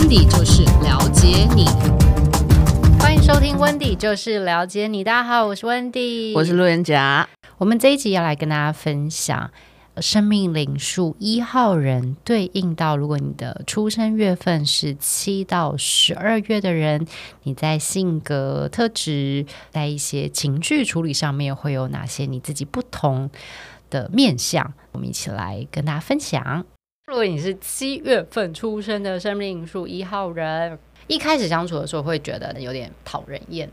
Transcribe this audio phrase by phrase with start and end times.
[0.00, 1.66] 温迪就是了解你，
[2.98, 5.04] 欢迎收听温迪就是了解你。
[5.04, 7.28] 大家好，我是温迪，我是路人甲。
[7.58, 9.50] 我们这一集要来跟大家分享
[9.98, 17.06] 生命灵数一号人对应到，如果你的出生月份是七到十二月的人，
[17.42, 23.30] 你在性格特质，在一些情绪处理上面会有哪些你自己不同
[23.90, 24.72] 的面相？
[24.92, 26.64] 我们一起来跟大家分享。
[27.10, 30.78] 如果你是七月份出生的生命数一号人，
[31.08, 33.68] 一开始相处的时候会觉得有点讨人厌。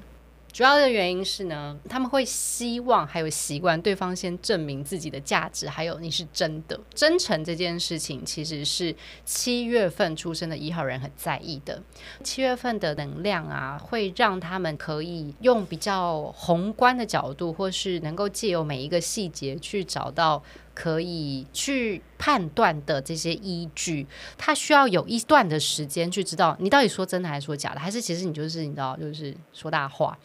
[0.51, 11.79] 主要的原因是呢，他们会希望还有习惯对方先证明自己的价值，还有你是真的真诚这件事情，其实是七月份出生的一号人很在意的。
[12.23, 20.41] 七月份的能量啊，会让他们可以用比较宏观的角度，或是能够借由每一个细节去找到
[20.77, 24.05] 可以去判断的这些依据。
[24.37, 30.15] 他需要有一段的时间去知道你到底说真的还是说假的，还是其实你就是你知道就是说大话。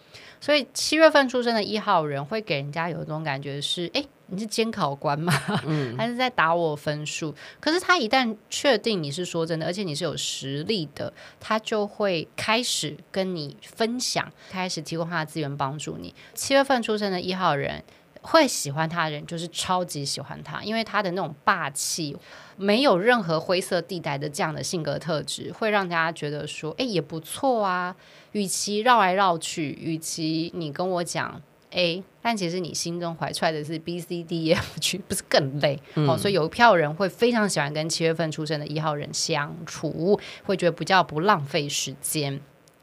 [0.42, 5.32] 所以七月份出生的一号人会给人家有一种感觉是，哎，你是监考官吗？
[5.64, 7.34] 嗯， 还是在打我分数？
[7.58, 16.14] 可是他一旦确定你是说真的，而且你是有实力的，他就会开始跟你分享，开始提供他的资源帮助你。
[16.34, 17.82] 七月份出生的一号人。
[18.22, 22.16] 会喜欢他的人就是超级喜欢他，因为他的那种霸气，
[22.56, 27.94] 没有任何灰色地带的这样的性格特质，会让大家觉得说，哎，也不错啊。
[28.32, 31.42] 与其绕来绕去，与其你跟我讲
[31.72, 35.78] A，但其实你心中怀揣的是 B、C、D、E、F、G，不是更累？
[35.96, 42.40] 嗯、哦，所以有一票人会非常喜欢跟七月份出生的一号人相处，会觉得比较不浪费时间。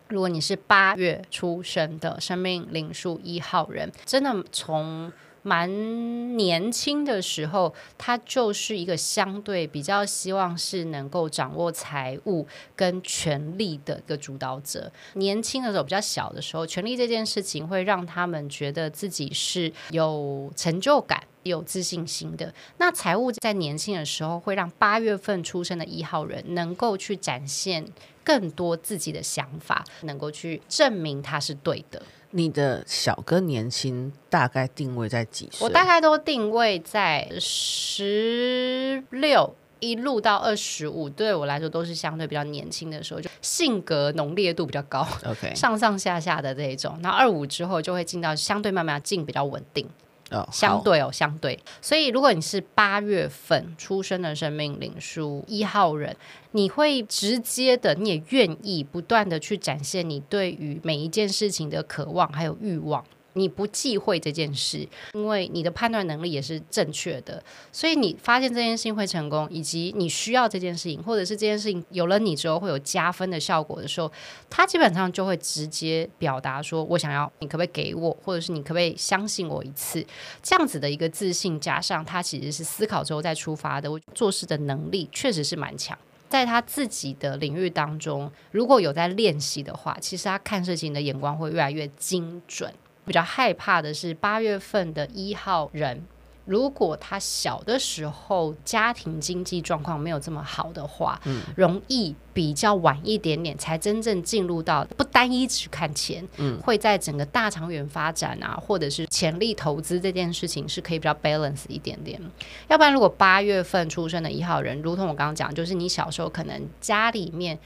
[0.09, 14.92] 如果你是八月出生的生命灵数一号人，真的从蛮年轻的时候，他就是一个相对比较希望是能够掌握财务跟权力的一个主导者。
[15.14, 22.53] 年轻的时候，比较小的时候，权力这件事情会让他们觉得自己是有成就感、有自信心的。
[22.78, 27.86] 那财务在年轻的时候，会让八月份出生的一号人能够去展现
[28.24, 32.02] 更多自己的想法，能够去证明他是对的。
[32.31, 35.66] 你的小跟年轻大概定位在几岁？
[35.66, 47.00] 我大概都定位在十六一路到二十五，对我来说都是相对比较年轻的时候，就性格浓烈度比较高，OK，上上下下的这一种。
[47.01, 49.89] 然后二五之后就会进到相对慢慢进比较稳定。
[50.31, 51.57] 哦，相对哦，相对。
[51.81, 56.16] 所以，如果你是八月份出生的生命灵数一号人，
[56.51, 63.03] 你会直接的，你也愿意不断的去展现你对于每一件事情的渴望还有欲望。
[63.34, 74.12] 你不忌讳这件事，因为你的判断能力也是正确的，所以你发现这件事情会成功，以及你需要这件事情，或者是这件事情有了你之后会有加分的效果的时候，
[74.50, 80.06] 他基本上就会直接表达说：“我想要，你可不可以给我，或者是你可不可以相信我一次？”
[80.41, 85.97] 这样子的一个自信，加上他其实是思考之后再出发的，我做事的能力确实是蛮强，
[86.28, 92.73] 在他自己的领域当中，如果有在练习的话，其实他看事情的眼光会越来越精准。
[93.09, 96.06] 比较害怕的是八月份的一号人，
[96.46, 112.22] 如果他小的时候家庭经济状况没有这么好的话，嗯，容易比较晚一点点才真正进入到不单一只看钱，嗯，会在整个大长远发展啊，或者是潜力投资这件事情是可以比较 balance 一点点。
[112.68, 117.58] 要不然，如果八月份出生的一号人，如同我刚刚讲，就是你小时候可能家里面。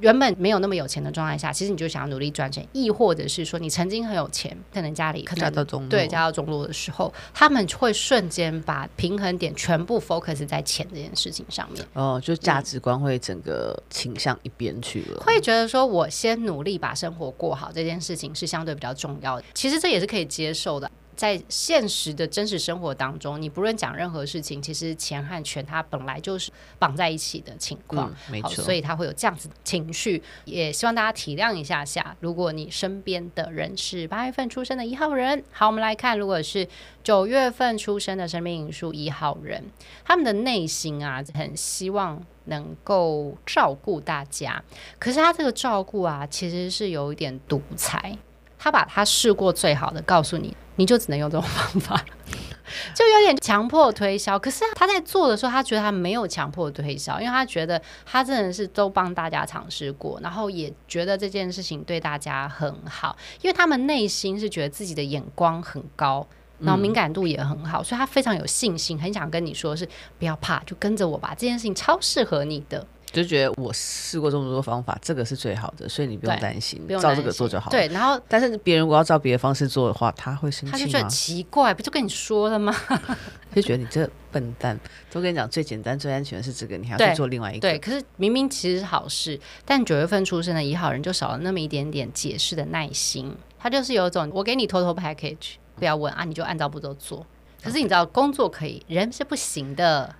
[0.00, 11.84] 原本没有那么有钱的状态下，其实你就想要努力赚钱，亦或者是说你曾经很有钱，可能家里可能家道中落，对，家到中落的时候，他们会瞬间把平衡点全部 focus 在钱这件事情上面。
[11.94, 19.44] 哦，就价值观会整个倾向一边去了，会觉得说我先努力把生活过好这件事情是相对比较重要的。
[19.54, 20.90] 其实这也是可以接受的。
[21.18, 30.22] 在现实的真实生活当中，你不论讲任何事情，其实钱和权它本来就是绑在一起的情况，嗯，没错，所以他会有这样子的情绪。
[30.44, 36.68] 也希望大家体谅一下下，如果你身边的人是八月份出生的一号人，好，我们来看，如果是
[37.02, 39.64] 九月份出生的生命因数一号人，
[40.04, 44.62] 他们的内心啊，很希望能够照顾大家，
[45.00, 48.16] 可是他这个照顾啊，其实是有一点独裁。
[48.58, 52.04] 他把他试过最好的告诉你，你就只能用这种方法，
[52.94, 54.38] 就有点强迫推销。
[54.38, 66.26] 可是他在做的时候，他觉得他没有强迫推销，因为他觉得他真的是都帮大家尝试过，然后也觉得这件事情对大家很好，因为他们内心是觉得自己的眼光很高，
[66.58, 69.88] 然后敏感度也很好，所以他非常有信心，很想跟你说是
[70.18, 72.86] 不要怕，就跟着我吧，这件事情超适合你的。
[73.10, 77.70] 就觉得我试过这么多方法，这个是最好的，所以你不用担心，不用照这个做就好了。
[77.70, 80.72] 对，然后但是别人如果要照别的方式做的话，他会生气吗？
[80.72, 82.74] 他就觉得奇怪，不就跟你说了吗？
[83.54, 84.78] 就觉得你这笨蛋，
[85.10, 87.60] 都跟你讲最简单、最安全的是这个，你还要去做另外一个。
[87.60, 93.34] 对，对，可是明明其实是好事，但九月份出生的一号人就少了那么一点点解释的耐心。
[93.58, 97.26] 他就是有一种我给你 total package，不要问啊，你就按照步骤做。
[97.62, 100.14] 可是你知道，工作可以，人是不行的。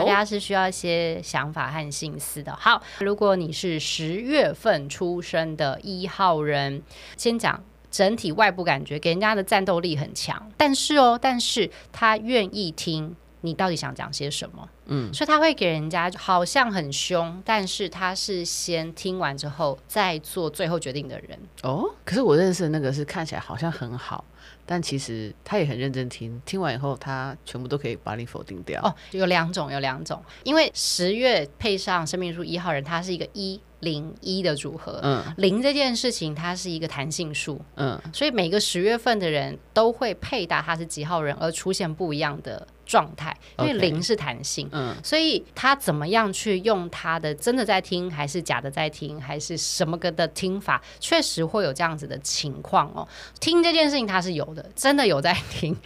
[0.00, 2.54] 大家是需要一些想法和心思的。
[2.56, 6.82] 好，如果你是十月份出生的一号人，
[7.16, 10.50] 先讲整体外部感觉，给人家的战斗力很强。
[10.56, 14.68] 但是哦，但是他愿意听你到底想讲些什么。
[14.86, 21.38] 嗯，所以他会给人家好像很凶，但是他是先听完之后再做最后决定的人。
[21.62, 24.24] 哦，可是我认识的那个是看起来好像很好。
[24.64, 28.80] 但其实他也很认真听，听完以后他全部都可以把你否定掉。
[28.82, 34.98] 哦，有两种，有两种，因为十月配上生命数一号人，他是一个一零一的组合。
[35.04, 37.60] 嗯，零这件事情它是一个弹性数。
[37.76, 53.06] 嗯，所以每个十月份的人都会配搭他是几号人而出现不一样的状态，因为零是弹性，嗯，所以他怎么样去用他的真的在听，还是假的在听，还是什么个的听法，确实会有这样子的情况哦。
[53.40, 55.76] 听这件事情他是有的，真的有在听。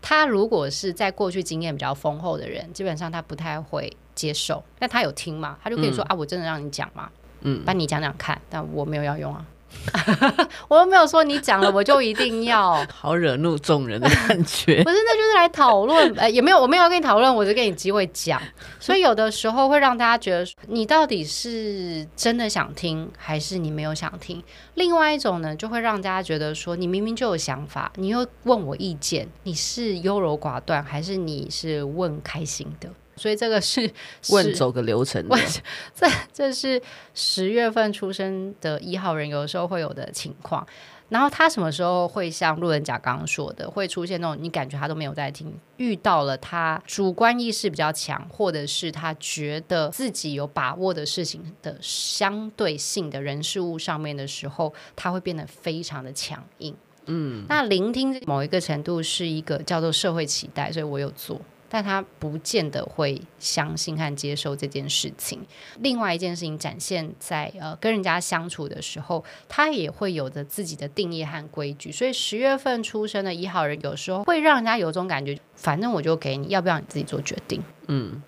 [0.00, 7.08] 他如果是在过去经验比较丰厚的人，基本上他不太会接受，但他有听嘛，他就可以说、嗯、啊，我真的让你讲嘛，
[7.42, 9.44] 嗯，帮你讲讲看，但我没有要用啊。
[10.68, 14.84] 我又没有说你讲了我就一定要， 好惹怒众人的感觉。
[14.84, 18.40] 不是，那就是来讨论， 呃，也没有，我没有要跟你讨论，我就给你机会讲。
[18.78, 24.42] 所以有的时候会让大家觉得，你到底是真的想听，还是你没有想听？
[24.74, 32.90] 另外一种呢，就会让大家觉得说，你明明就有想法，你又问我意见，你是优柔寡断，还是你是问开心的？
[33.22, 33.88] 所以这个 是
[34.30, 35.38] 问走个流程的，
[35.94, 36.82] 这这是
[37.14, 40.66] 十月份出生的一号人有的时候会有的情况。
[41.08, 56.74] 然后他什么时候会像路人甲刚刚说的，会出现那种你感觉他都没有在听，遇到了他主观意识比较强，或者是他觉得自己有把握的事情的相对性的人事物上面的时候，他会变得非常的强硬。
[57.04, 61.38] 嗯，那聆听某一个程度是一个叫做社会期待，所以我有做。
[61.74, 65.40] 但他不见得会相信和接受这件事情。
[65.78, 71.90] 另外一件事情展现在呃跟人家相处的时候，他也会有着自己的定义和规矩。
[71.90, 77.62] 所以十月份出生的一号人，有时候会让人家有种感觉，反正我就给你，要不要你自己做决定？
[77.86, 78.22] 嗯。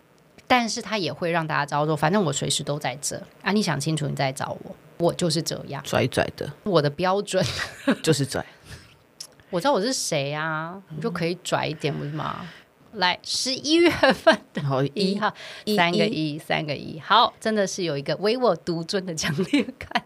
[0.46, 7.44] 但是他也会让大家知道说，反正我随时都在这啊，你想清楚你再找我，我就是这样拽拽的，我的标准
[8.02, 8.42] 就是拽。
[9.50, 12.46] 我知道我是谁啊，你就可以拽一点，不是吗？
[12.94, 14.62] 来，十一月份的
[14.94, 15.32] 一号，
[15.76, 20.04] 三个一，三个一，好，真的是有一个唯我独尊的强烈感，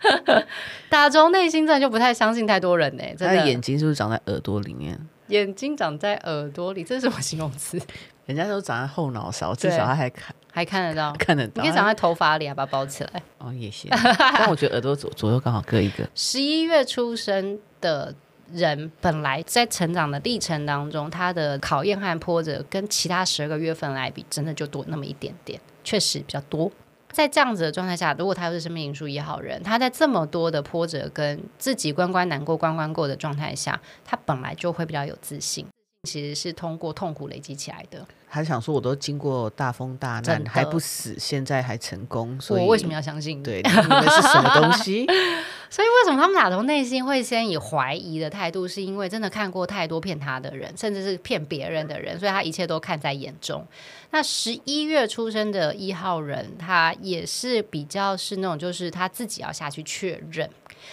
[0.90, 3.04] 打从内心真的就不太相信太多人呢。
[3.18, 4.98] 他的眼睛是不是长在耳朵里面？
[5.28, 7.80] 眼睛长在耳朵里，这是什么形容词？
[8.26, 11.62] 人家都长在后脑勺，至少他还看，还看得到， 看得到。
[11.62, 13.22] 你可以长在头发里，把它包起来。
[13.38, 13.90] 哦，也行。
[14.18, 16.08] 但我觉得耳朵左左右刚好各一个。
[16.14, 18.14] 十一月出生的。
[18.52, 26.70] 人本来在成长的历程当中，他的考验和波折跟其他十二个月份来比，真的就多那么一点点，确实比较多。
[27.10, 35.64] 在这样子的状态下，如果他又是生命灵数一号人，他在这么多的波折跟自己关关难过关关过的状态下，他本来就会比较有自信。
[36.04, 38.06] 其实是通过痛苦累积起来的。
[38.28, 43.40] 还想说，我都经过大风大难还不死，现在还成功，所以我为什么要相信？
[43.42, 45.06] 对，你们是什么东西？
[45.70, 48.66] 所以为什么他们俩从内心会先以怀疑的态度？
[48.66, 53.64] 是因为真的看过太多骗他的人，甚至是骗别人的人，所以他一切都看在眼中。
[54.10, 60.48] 那十一月出生的一号人，他也是比较是那种，就是他自己要下去确认。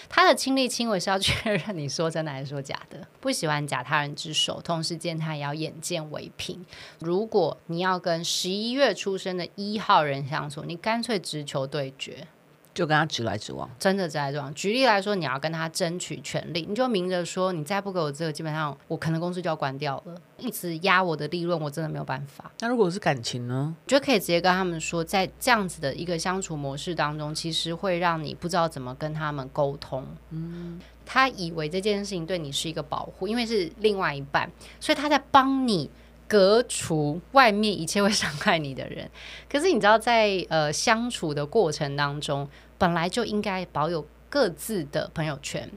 [0.08, 6.64] 他的亲力亲为是要确认你说真的还是说假的， 不喜欢假他人之手，同时见他也要眼见为凭。
[7.00, 12.26] 如果你要跟十一月出生的一号人相处，你干脆直球对决。
[12.74, 14.52] 就跟他直来直往，真的直来直往。
[14.54, 20.14] 举例来说，你要跟他争取权利，你就明着说，你再不给我这个，基本上我可能公司就要关掉了。
[20.38, 22.50] 一直压我的利润，我真的没有办法。
[22.60, 23.74] 那如果是感情呢？
[23.86, 30.04] 就可以直接跟他们说，在这样子的一个相处模式当中，其实会让你不知道怎么跟他们沟通。
[30.30, 34.50] 嗯，他以为这件事情对你是一个保护，因为是另外一半，
[34.80, 35.88] 所以他在帮你
[36.32, 39.06] 革除外面一切会伤害你的人。
[39.50, 42.48] 可是你知道在，在呃相处的过程当中，
[42.78, 45.70] 本来就应该保有各自的朋友圈。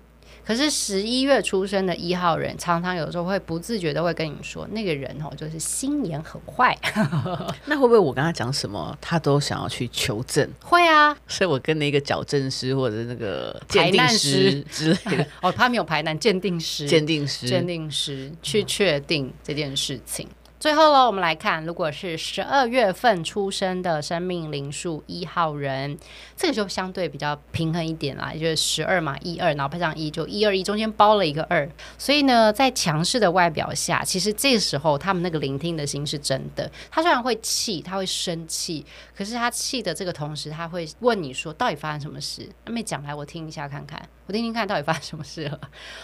[0.46, 6.78] 可是十一月出生的一号人，常常有时候会不自觉的会跟你说，那个人哦，就是心眼很坏。
[7.66, 10.48] 那会不会我跟他讲什么，他都想要去求证？
[10.64, 20.28] 会啊，所以我跟那个矫正师或者那个鉴定师之类的， 哦，他没有排难，鉴定师，鉴定师，鉴定师去确定这件事情。
[20.58, 25.96] 最后喽，我们来看，如果是十二月份出生的生命灵数一号人，
[26.36, 31.70] 这个就相对比较平衡一点啦，也就是十二嘛，一二，然后配上一，就一二一，中间包了一个二。
[31.98, 36.72] 所以呢，在强势的外表下，其实这时候他们那个聆听的心是真的。
[36.90, 38.84] 他虽然会气，他会生气，
[39.16, 42.50] 可是他气的这个同时，他会问你说，到底发生什么事？
[42.64, 45.60] 他没讲来，我听一下看看，我听听看到底发生什么事了。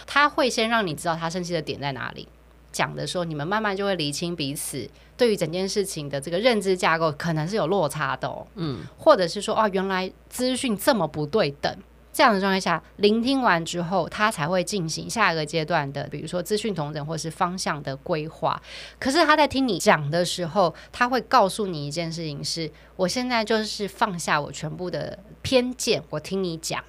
[0.06, 2.28] 他会先让你知道他生气的点在哪里。
[2.72, 8.46] 讲的时候，你们慢慢就会理清彼此对于整件事情的这个认知架构，可能是有落差的哦。
[8.54, 11.76] 嗯，或者是说，哦，原来资讯这么不对等，
[12.12, 18.60] 这样的状态下，聆听完之后，他才会进行下一个阶段的，比如说资讯同等或是方向的规划。
[18.98, 26.82] 可是他在听你讲的时候，他会告诉你一件事情是：我现在就是放下我全部的偏见，我听你讲，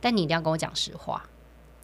[0.00, 1.24] 但你一定要跟我讲实话。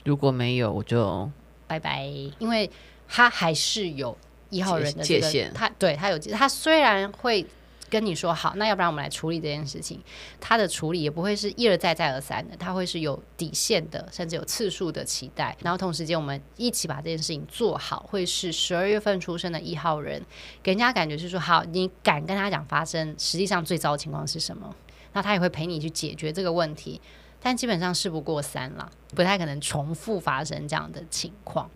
[0.04, 1.30] 如果没有，我就
[1.66, 2.04] 拜拜，
[2.38, 2.70] 因为。
[3.08, 4.16] 他还是有
[4.50, 7.46] 一号人的、这个、界限，他对他有他虽然会
[7.90, 10.02] 跟你说好，那要不然我们来处理这件事情，
[10.40, 15.56] 他的处理也不会是一而再再而三的，他会是有底线的，甚至有次数的期待。
[15.62, 20.20] 然后同时间我们一起把这件事情做好，会是十二月份出生的一号人，
[20.62, 24.74] 给人家感觉是说好，你敢跟他讲发生实际上最糟的情况是什么，
[25.12, 27.00] 那他也会陪你去解决这个问题，
[27.40, 31.70] 但基本上事不过三了，不太可能重复发生这样的情况。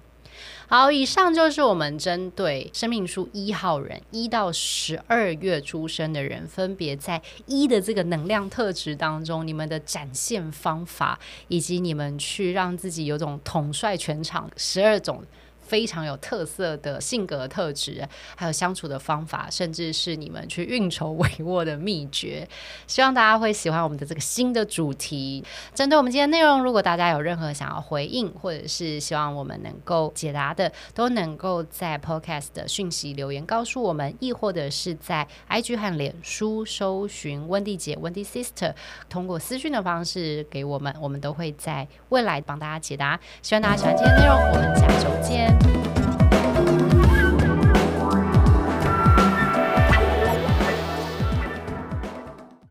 [0.70, 15.24] 好，以上就是我们针对生命书一号人一到十二月出生的人，分别在一的这个能量特质当中，你们的展现方法，以及你们去让自己有种统帅全场十二种。
[15.68, 22.48] 非常有特色的性格特质，还有相处的方法，甚至是你们去运筹帷幄的秘诀。
[22.86, 25.44] 希望大家会喜欢我们的这个新的主题。
[25.74, 38.72] 针对我们今天内容，如果大家有任何想要回应，或者是希望我们能够解答的，都能够在 Podcast 的讯息留言告诉我们，亦或者是在 IG 和脸书搜寻温蒂姐、温蒂 Sister，
[39.10, 43.18] 通过私讯的方式给我们，我们都会在未来帮大家解答。
[43.42, 45.57] 希望大家喜欢今天内容，我们下周见。
[45.60, 46.17] Thank you.